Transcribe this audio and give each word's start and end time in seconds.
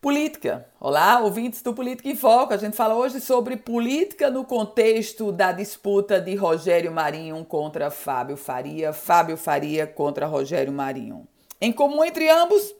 Política. 0.00 0.64
Olá, 0.78 1.18
ouvintes 1.18 1.60
do 1.60 1.74
Política 1.74 2.08
em 2.08 2.14
Foco. 2.14 2.54
A 2.54 2.56
gente 2.56 2.76
fala 2.76 2.94
hoje 2.94 3.20
sobre 3.20 3.56
política 3.56 4.30
no 4.30 4.44
contexto 4.44 5.32
da 5.32 5.50
disputa 5.50 6.20
de 6.20 6.36
Rogério 6.36 6.92
Marinho 6.92 7.44
contra 7.44 7.90
Fábio 7.90 8.36
Faria, 8.36 8.92
Fábio 8.92 9.36
Faria 9.36 9.88
contra 9.88 10.24
Rogério 10.24 10.72
Marinho. 10.72 11.26
Em 11.60 11.72
comum 11.72 12.04
entre 12.04 12.30
ambos, 12.30 12.72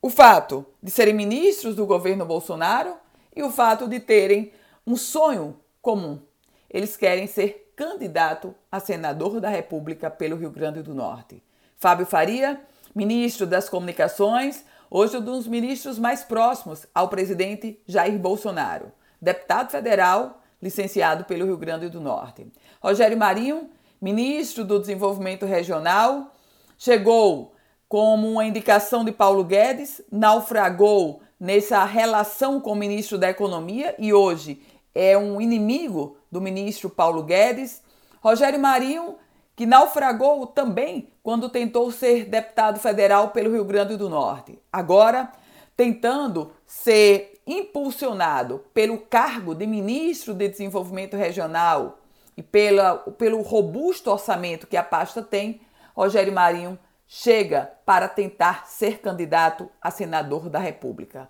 o 0.00 0.08
fato 0.08 0.64
de 0.80 0.92
serem 0.92 1.12
ministros 1.12 1.74
do 1.74 1.84
governo 1.84 2.24
Bolsonaro 2.24 2.94
e 3.34 3.42
o 3.42 3.50
fato 3.50 3.88
de 3.88 3.98
terem 3.98 4.52
um 4.86 4.94
sonho 4.94 5.58
comum. 5.82 6.22
Eles 6.70 6.96
querem 6.96 7.26
ser 7.26 7.72
candidato 7.74 8.54
a 8.70 8.78
senador 8.78 9.40
da 9.40 9.48
República 9.48 10.08
pelo 10.08 10.36
Rio 10.36 10.50
Grande 10.52 10.82
do 10.82 10.94
Norte. 10.94 11.42
Fábio 11.76 12.06
Faria, 12.06 12.60
ministro 12.94 13.44
das 13.44 13.68
Comunicações, 13.68 14.64
hoje 14.90 15.16
um 15.16 15.20
dos 15.20 15.46
ministros 15.46 15.98
mais 15.98 16.24
próximos 16.24 16.84
ao 16.92 17.08
presidente 17.08 17.80
Jair 17.86 18.18
Bolsonaro, 18.18 18.90
deputado 19.22 19.70
federal, 19.70 20.42
licenciado 20.60 21.24
pelo 21.24 21.46
Rio 21.46 21.56
Grande 21.56 21.88
do 21.88 22.00
Norte. 22.00 22.46
Rogério 22.82 23.16
Marinho, 23.16 23.70
ministro 24.02 24.64
do 24.64 24.80
Desenvolvimento 24.80 25.46
Regional, 25.46 26.34
chegou 26.76 27.54
como 27.88 28.28
uma 28.28 28.44
indicação 28.44 29.04
de 29.04 29.12
Paulo 29.12 29.44
Guedes, 29.44 30.02
naufragou 30.10 31.22
nessa 31.38 31.84
relação 31.84 32.60
com 32.60 32.72
o 32.72 32.76
ministro 32.76 33.16
da 33.16 33.30
Economia 33.30 33.94
e 33.98 34.12
hoje 34.12 34.60
é 34.94 35.16
um 35.16 35.40
inimigo 35.40 36.16
do 36.30 36.40
ministro 36.40 36.90
Paulo 36.90 37.22
Guedes. 37.22 37.82
Rogério 38.20 38.58
Marinho 38.58 39.16
que 39.60 39.66
naufragou 39.66 40.46
também 40.46 41.12
quando 41.22 41.50
tentou 41.50 41.92
ser 41.92 42.24
deputado 42.24 42.80
federal 42.80 43.28
pelo 43.28 43.52
Rio 43.52 43.62
Grande 43.62 43.94
do 43.94 44.08
Norte. 44.08 44.58
Agora, 44.72 45.30
tentando 45.76 46.50
ser 46.64 47.42
impulsionado 47.46 48.64
pelo 48.72 48.96
cargo 48.96 49.54
de 49.54 49.66
ministro 49.66 50.32
de 50.32 50.48
Desenvolvimento 50.48 51.14
Regional 51.14 51.98
e 52.38 52.42
pela, 52.42 52.96
pelo 53.18 53.42
robusto 53.42 54.10
orçamento 54.10 54.66
que 54.66 54.78
a 54.78 54.82
pasta 54.82 55.20
tem, 55.20 55.60
Rogério 55.94 56.32
Marinho 56.32 56.78
chega 57.06 57.70
para 57.84 58.08
tentar 58.08 58.66
ser 58.66 59.00
candidato 59.00 59.68
a 59.78 59.90
senador 59.90 60.48
da 60.48 60.58
República. 60.58 61.28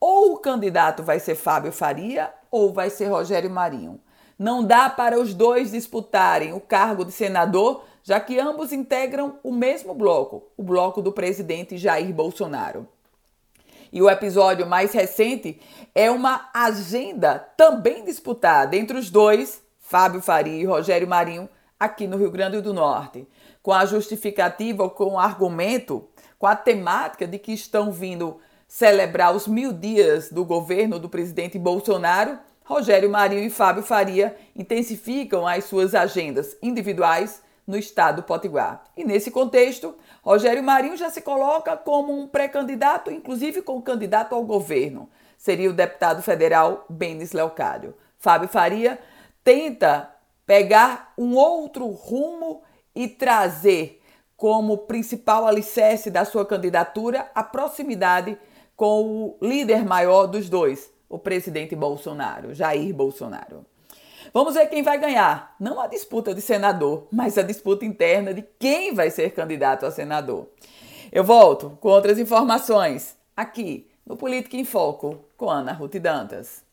Ou 0.00 0.32
o 0.32 0.38
candidato 0.38 1.04
vai 1.04 1.20
ser 1.20 1.36
Fábio 1.36 1.70
Faria 1.70 2.34
ou 2.50 2.72
vai 2.72 2.90
ser 2.90 3.06
Rogério 3.06 3.48
Marinho. 3.48 4.00
Não 4.38 4.64
dá 4.64 4.88
para 4.88 5.20
os 5.20 5.34
dois 5.34 5.70
disputarem 5.70 6.52
o 6.52 6.60
cargo 6.60 7.04
de 7.04 7.12
senador, 7.12 7.84
já 8.02 8.18
que 8.18 8.38
ambos 8.38 8.72
integram 8.72 9.38
o 9.42 9.52
mesmo 9.52 9.94
bloco, 9.94 10.44
o 10.56 10.62
bloco 10.62 11.00
do 11.00 11.12
presidente 11.12 11.78
Jair 11.78 12.12
Bolsonaro. 12.12 12.88
E 13.92 14.00
o 14.00 14.08
episódio 14.08 14.66
mais 14.66 14.92
recente 14.92 15.60
é 15.94 16.10
uma 16.10 16.48
agenda 16.54 17.38
também 17.56 18.04
disputada 18.04 18.74
entre 18.74 18.96
os 18.96 19.10
dois, 19.10 19.62
Fábio 19.78 20.22
Faria 20.22 20.60
e 20.60 20.64
Rogério 20.64 21.06
Marinho, 21.06 21.48
aqui 21.78 22.06
no 22.06 22.16
Rio 22.16 22.30
Grande 22.30 22.60
do 22.60 22.72
Norte, 22.72 23.28
com 23.62 23.72
a 23.72 23.84
justificativa, 23.84 24.88
com 24.88 25.14
o 25.14 25.18
argumento, 25.18 26.08
com 26.38 26.46
a 26.46 26.56
temática 26.56 27.26
de 27.26 27.38
que 27.38 27.52
estão 27.52 27.92
vindo 27.92 28.38
celebrar 28.66 29.36
os 29.36 29.46
mil 29.46 29.72
dias 29.72 30.30
do 30.30 30.44
governo 30.44 30.98
do 30.98 31.08
presidente 31.08 31.58
Bolsonaro 31.58 32.38
Rogério 32.64 33.10
Marinho 33.10 33.44
e 33.44 33.50
Fábio 33.50 33.82
Faria 33.82 34.36
intensificam 34.54 35.46
as 35.46 35.64
suas 35.64 35.94
agendas 35.94 36.56
individuais 36.62 37.42
no 37.66 37.76
estado 37.76 38.16
do 38.16 38.22
Potiguar. 38.22 38.84
E 38.96 39.04
nesse 39.04 39.30
contexto, 39.30 39.94
Rogério 40.22 40.62
Marinho 40.62 40.96
já 40.96 41.10
se 41.10 41.20
coloca 41.20 41.76
como 41.76 42.12
um 42.12 42.26
pré-candidato, 42.26 43.10
inclusive 43.10 43.62
como 43.62 43.82
candidato 43.82 44.34
ao 44.34 44.44
governo. 44.44 45.08
Seria 45.36 45.70
o 45.70 45.74
deputado 45.74 46.22
federal 46.22 46.84
Benis 46.88 47.32
Leocádio. 47.32 47.94
Fábio 48.18 48.48
Faria 48.48 48.98
tenta 49.42 50.14
pegar 50.46 51.12
um 51.18 51.34
outro 51.34 51.86
rumo 51.88 52.62
e 52.94 53.08
trazer 53.08 54.00
como 54.36 54.78
principal 54.78 55.46
alicerce 55.46 56.10
da 56.10 56.24
sua 56.24 56.44
candidatura 56.44 57.30
a 57.34 57.42
proximidade 57.42 58.38
com 58.76 59.04
o 59.04 59.38
líder 59.40 59.84
maior 59.84 60.26
dos 60.26 60.48
dois, 60.48 60.91
o 61.12 61.18
presidente 61.18 61.76
Bolsonaro, 61.76 62.54
Jair 62.54 62.94
Bolsonaro. 62.94 63.66
Vamos 64.32 64.54
ver 64.54 64.66
quem 64.68 64.82
vai 64.82 64.98
ganhar. 64.98 65.54
Não 65.60 65.78
a 65.78 65.86
disputa 65.86 66.34
de 66.34 66.40
senador, 66.40 67.06
mas 67.12 67.36
a 67.36 67.42
disputa 67.42 67.84
interna 67.84 68.32
de 68.32 68.42
quem 68.58 68.94
vai 68.94 69.10
ser 69.10 69.30
candidato 69.32 69.84
a 69.84 69.90
senador. 69.90 70.48
Eu 71.12 71.22
volto 71.22 71.76
com 71.82 71.88
outras 71.88 72.18
informações 72.18 73.14
aqui 73.36 73.90
no 74.06 74.16
Política 74.16 74.56
em 74.56 74.64
Foco 74.64 75.22
com 75.36 75.50
Ana 75.50 75.72
Ruth 75.72 75.96
Dantas. 75.96 76.64